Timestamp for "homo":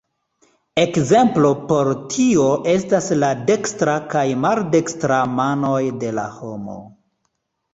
6.41-6.81